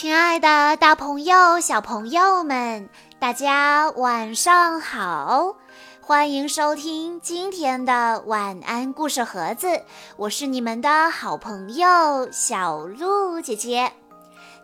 [0.00, 2.88] 亲爱的，大朋友、小朋友们，
[3.18, 5.56] 大家晚上好！
[6.00, 9.82] 欢迎收听今天的晚安故事盒子，
[10.16, 13.92] 我是你们的好朋友小鹿姐姐。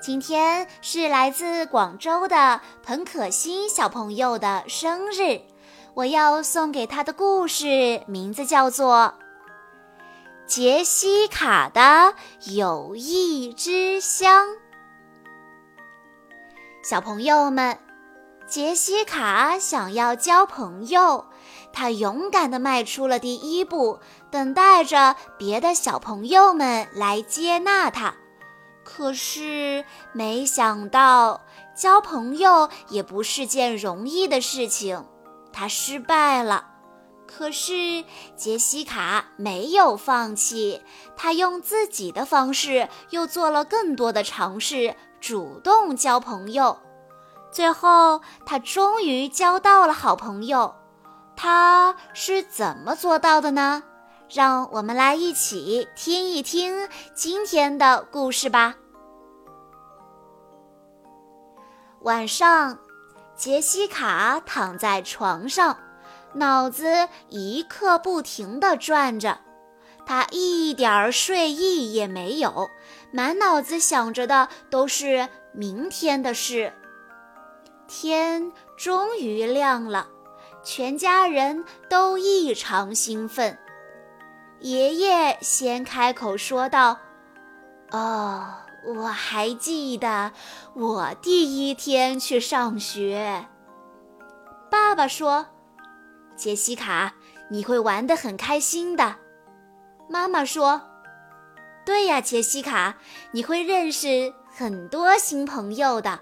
[0.01, 5.41] 今天是来自广州的彭可欣小朋友的生日，
[5.95, 9.13] 我要送给他的故事名字叫做
[10.47, 12.15] 《杰西卡的
[12.53, 14.47] 友谊之乡》。
[16.85, 17.79] 小朋友们，
[18.47, 21.25] 杰西卡想要交朋友，
[21.73, 28.15] 她勇敢地迈出了第一步，等待着别的小朋友们来接纳她。
[28.85, 31.41] 可是，没想到
[31.75, 35.07] 交朋友也不是件容易的事情，
[35.55, 36.74] 她失败了。
[37.37, 38.05] 可是，
[38.37, 40.83] 杰西卡没有放弃，
[41.17, 44.95] 她用自己的方式又做了更多的尝试。
[45.21, 46.79] 主动交朋友，
[47.51, 50.75] 最后他终于交到了好朋友。
[51.35, 53.83] 他是怎么做到的呢？
[54.29, 58.75] 让我们来一起听一听今天的故事吧。
[62.03, 62.79] 晚上，
[63.35, 65.79] 杰西卡躺在床上，
[66.35, 69.39] 脑子一刻不停地转着。
[70.07, 72.71] 他一点儿睡意也没有，
[73.11, 76.75] 满脑子想着的都是明天的事。
[77.87, 80.09] 天终于亮了，
[80.63, 83.57] 全家人都异常兴奋。
[84.61, 86.99] 爷爷先开口说道
[87.93, 88.45] ：“哦，
[88.97, 90.33] 我还记得
[90.75, 93.47] 我第一天去上学。”
[94.71, 95.47] 爸爸说
[96.37, 97.15] ：“杰西卡，
[97.51, 99.17] 你会玩得很开心的。”
[100.09, 100.81] 妈妈说
[101.85, 102.97] ：“对呀，杰西卡，
[103.33, 106.21] 你会认识很多新朋友的。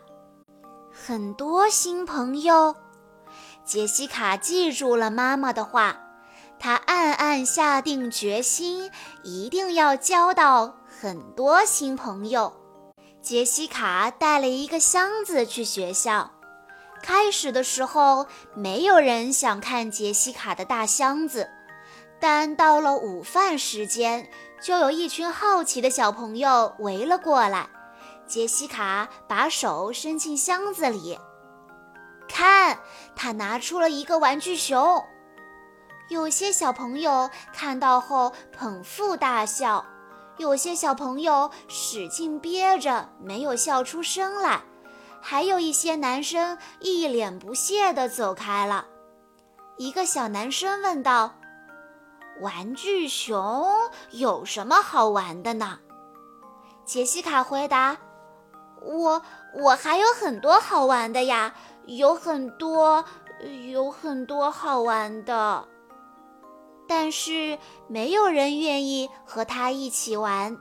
[0.90, 2.76] 很多新朋友。”
[3.64, 5.96] 杰西卡记住了妈妈的话，
[6.58, 8.90] 她暗暗下定决心，
[9.22, 12.52] 一定要交到很多新朋友。
[13.20, 16.32] 杰西卡带了一个箱子去学校。
[17.02, 21.50] 开始的时候，没有人想看杰西卡的大箱子。
[22.20, 24.30] 但到了午饭时间，
[24.62, 27.68] 就有一群好奇的小朋友围了过来。
[28.24, 31.18] 杰西卡把手伸进箱子里，
[32.28, 32.78] 看，
[33.16, 35.04] 他拿出了一个玩具熊。
[36.08, 39.84] 有些小朋友看到后捧腹大笑，
[40.36, 44.62] 有些小朋友使劲憋着没有笑出声来，
[45.22, 48.84] 还有一些男生一脸不屑地走开了。
[49.78, 51.32] 一个小男生问道。
[52.40, 53.68] 玩具熊
[54.10, 55.78] 有什么好玩的呢？
[56.84, 57.96] 杰西卡回答
[58.82, 59.22] ：“我
[59.54, 61.54] 我还有很多好玩的呀，
[61.86, 63.04] 有很多
[63.70, 65.68] 有很多好玩的。”
[66.88, 70.58] 但是没有人愿意和他一起玩。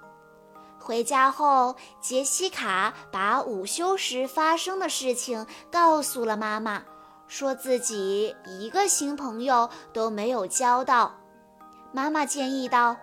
[0.82, 6.82] 回家后，杰西卡把午休时发生的事情告诉了妈妈，
[7.28, 11.16] 说自己一个新朋友都没有交到。
[11.94, 12.98] 妈妈建议道：“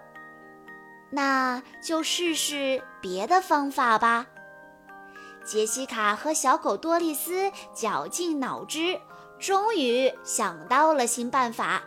[1.11, 4.27] 那就试试别的方法吧。”
[5.47, 9.01] 杰西卡和小狗多丽丝绞尽脑汁，
[9.39, 11.83] 终于想到了新办法：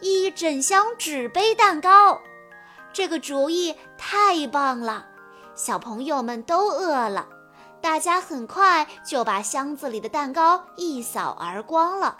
[0.00, 2.20] 一整箱纸杯蛋糕。
[2.94, 5.08] 这个主意太棒了！
[5.56, 7.28] 小朋友们都饿了，
[7.80, 12.16] 大家很快就把箱子里的蛋糕一扫而光了。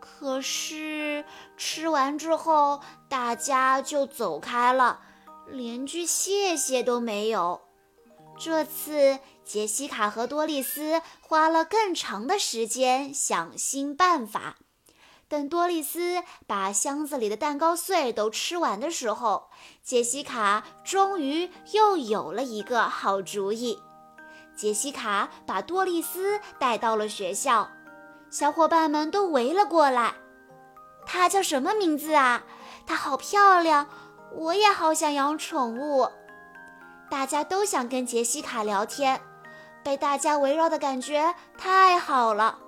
[0.00, 1.24] 可是
[1.56, 5.00] 吃完之后，大家就走开了，
[5.46, 7.60] 连句谢谢都没有。
[8.36, 14.56] 这次杰西卡和多丽丝花了更长的时间想新办法。
[15.28, 19.50] 等多丽丝把箱子里的蛋糕碎都吃完的时候，
[19.82, 23.78] 杰西卡终于又有了一个好主意。
[24.56, 27.68] 杰西卡把多丽丝带到了学校。
[28.30, 30.14] 小伙伴们都围了过来。
[31.04, 32.42] 她叫什么名字啊？
[32.86, 33.86] 她好漂亮，
[34.34, 36.10] 我也好想养宠物。
[37.10, 39.20] 大家都想跟杰西卡聊天，
[39.84, 42.58] 被大家围绕的感觉太好了。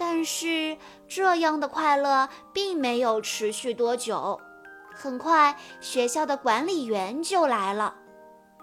[0.00, 4.40] 但是这样的快乐并没有持续多久。
[4.94, 7.94] 很快，学校的管理员就来了。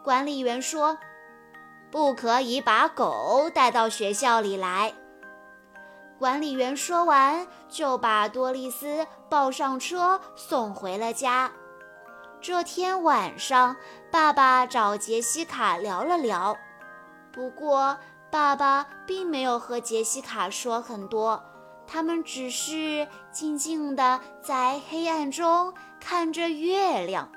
[0.04, 0.98] 管理员说
[1.92, 4.92] ：“不可以把狗带到学校里来。”
[6.18, 11.52] 管理员说完，就把多丽丝抱上车送回了家。
[12.42, 13.76] 这天晚上，
[14.10, 16.58] 爸爸找杰西卡聊了聊。
[17.32, 17.96] 不过，
[18.38, 21.44] 爸爸并没有和杰西卡说很多，
[21.88, 27.32] 他们只是静静地在黑暗中看着月亮。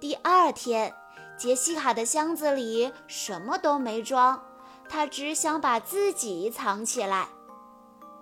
[0.00, 0.92] 第二天，
[1.38, 4.42] 杰西卡的箱子里什么都没装，
[4.88, 7.28] 她只想把自己藏起来。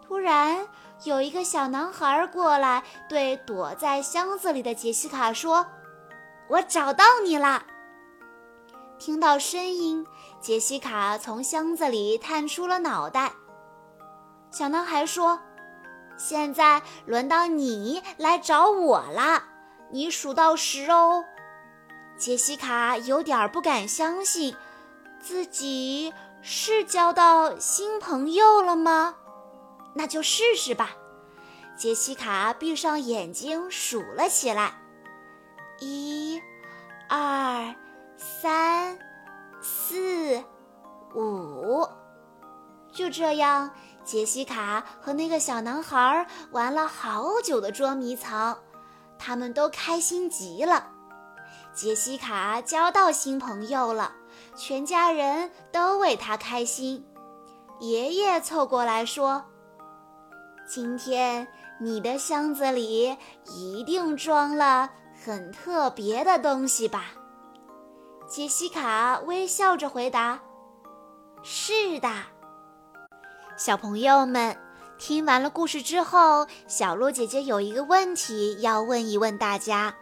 [0.06, 0.69] 突然，
[1.05, 5.64] 有一个小男孩过来，对躲在箱子里的杰西卡说
[6.50, 7.64] ：“我找到你了。”
[9.00, 10.05] 听到声音，
[10.40, 13.32] 杰西卡从箱子里探出了脑袋。
[14.50, 15.38] 小男孩说
[16.17, 19.43] ：“现在轮到你来找我了，
[19.90, 21.25] 你数到十哦。”
[22.17, 24.56] 杰西卡有点不敢相信，
[25.20, 29.14] 自己是交到新朋友了吗？
[29.94, 30.90] 那就试试吧。
[31.76, 34.73] 杰西卡闭上眼睛数了起来：
[35.79, 36.40] 一、
[37.08, 37.75] 二、
[38.17, 38.99] 三、
[39.60, 40.43] 四、
[41.14, 41.87] 五。
[42.93, 43.70] 就这样，
[44.05, 48.58] 杰西卡和那个小男孩玩了好久的捉迷藏，
[49.19, 50.88] 他们都开心极了。
[51.75, 54.12] 杰西卡交到新朋友了，
[54.56, 57.06] 全家人都为他开心。
[57.78, 59.44] 爷爷凑过来说
[60.66, 61.46] ：“今天
[61.81, 64.90] 你的箱子里一定装了
[65.25, 67.04] 很特别的东西吧？”
[68.28, 70.38] 杰西卡微笑着回答
[71.42, 72.10] ：“是的。”
[73.56, 74.54] 小朋友们
[74.98, 79.94] 听完了故事之后，小鹿姐姐有一个问题要问一问大家。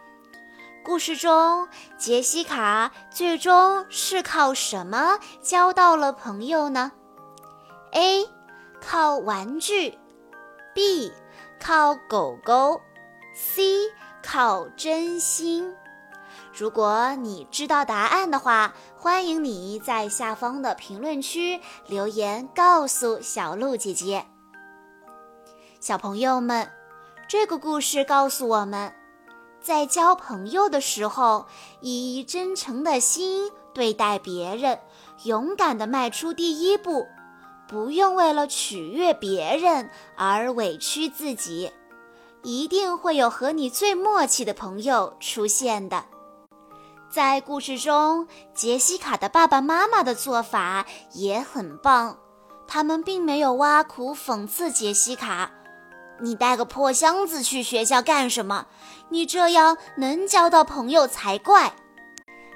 [0.83, 6.91] 故事中，杰西卡最终是靠什么交到了朋友呢
[7.93, 8.27] ？A.
[8.81, 9.97] 靠玩具
[10.75, 11.13] ，B.
[11.61, 12.81] 靠狗狗
[13.33, 13.89] ，C.
[14.21, 15.73] 靠真心。
[16.53, 24.25] 如果你知道答案的话，欢迎你在下方的评论区留言告诉小鹿姐姐。
[25.79, 26.71] 小朋友们，
[27.27, 28.93] 这个故事告诉我们。
[29.59, 31.45] 在交朋友的时候，
[31.81, 34.79] 以真诚的心对待别人，
[35.23, 37.05] 勇敢地迈出第一步，
[37.67, 41.71] 不用为了取悦别人而委屈自己，
[42.43, 46.05] 一定会有和你最默契的朋友出现的。
[47.09, 52.17] 在故事中，杰西卡的爸爸妈妈的做法也很棒，
[52.67, 55.51] 他们并没有挖苦讽刺杰西卡。
[56.19, 58.65] 你带个破箱子去学校干什么？
[59.09, 61.73] 你这样能交到朋友才怪。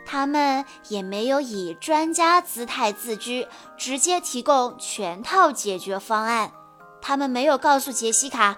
[0.05, 3.47] 他们也没有以专家姿态自居，
[3.77, 6.51] 直接提供全套解决方案。
[7.01, 8.57] 他们没有告诉杰西卡，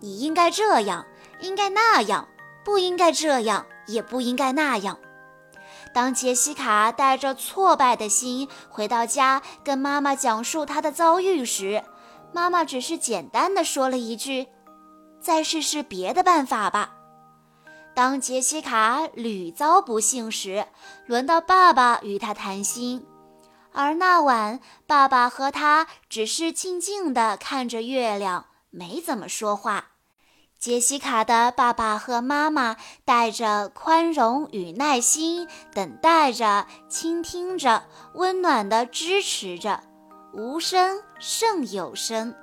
[0.00, 1.04] 你应该这样，
[1.40, 2.26] 应该那样，
[2.64, 4.98] 不应该这样，也不应该那样。
[5.96, 11.82] 当杰西卡带着挫败的心回到家，跟妈妈讲述她的遭遇时，
[12.34, 14.46] 妈妈只是简单的说了一句
[15.22, 16.92] ：“再试试别的办法吧。”
[17.96, 20.66] 当杰西卡屡遭不幸时，
[21.06, 23.06] 轮到爸爸与他谈心，
[23.72, 29.92] 而那晚爸爸和他只是静静地看着月亮，没怎么说话。
[30.58, 37.84] 杰西卡的爸爸和妈妈带着宽容与耐心，等待着，倾听着，
[38.14, 39.82] 温暖地支持着。
[40.32, 42.34] 无声胜有声。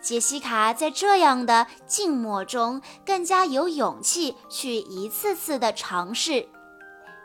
[0.00, 6.48] 杰西卡在这样的静默中，更加有勇气去一次次的尝试。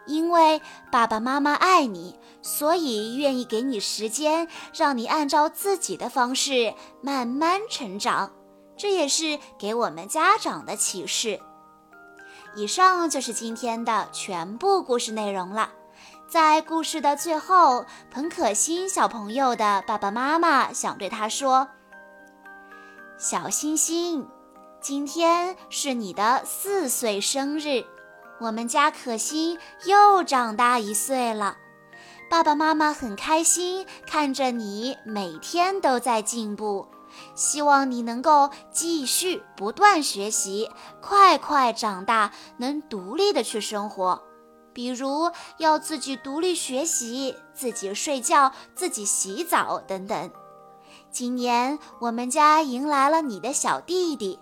[0.05, 8.31] 因为爸爸妈妈爱你，所以愿意给你时间，让你按照自己的方式慢慢成长。
[8.77, 11.39] 这也是给我们家长的启示。
[12.55, 15.71] 以上就是今天的全部故事内容了。
[16.27, 21.67] 在故事的最后，彭可欣小朋友的爸爸妈妈想对他说
[23.17, 24.27] ：“小星星，
[24.81, 27.85] 今天是你的四岁生日，
[28.41, 31.55] 我们家可欣又长大一岁了。
[32.29, 36.85] 爸爸妈妈很开心，看着你每天都在进步，
[37.35, 40.69] 希望你能够继续不断学习，
[41.01, 44.21] 快快长大，能独立的去生活。”
[44.73, 50.29] 比如要自己独立学习、自己睡觉、自己洗澡等等。
[51.09, 54.37] 今年我们家迎来了你的小弟弟，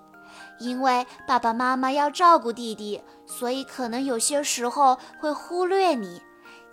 [0.59, 6.21] 因为爸爸妈妈要照顾弟弟，所以可能有些时候会忽略你，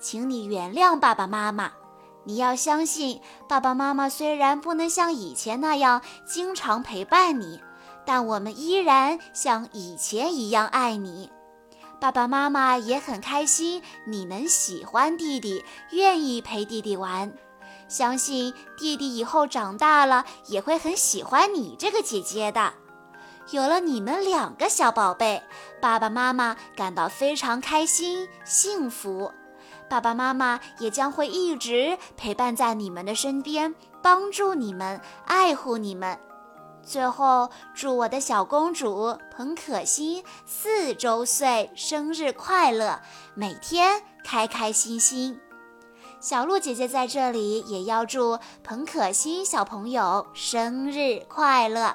[0.01, 1.71] 请你原谅爸爸妈妈。
[2.25, 7.61] 你要相信，爸爸妈妈虽然不能像以前那样经常陪伴你，
[8.05, 11.31] 但我们依然像以前一样爱你。
[12.01, 17.33] 爸爸妈妈也很开心，你能喜欢弟弟，愿意陪弟弟玩。
[17.89, 22.73] 相信弟弟以后长大了也会很喜欢你这个姐姐的。
[23.51, 25.43] 有了你们两个小宝贝，
[25.81, 29.31] 爸爸妈妈感到非常开心、幸福。
[29.93, 36.19] 爸爸妈妈也将会一直陪伴在你们的身边，帮助你们，爱护你们。
[36.83, 43.03] 最后，祝我的小公主彭可欣四周岁生日快乐，
[43.35, 45.39] 每天开开心心。
[46.21, 51.95] 小鹿姐姐在这里也要祝彭可欣小朋友生日快乐。